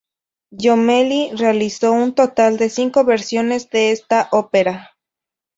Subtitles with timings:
[0.49, 4.97] Jommelli realizó un total de cinco versiones de esta ópera.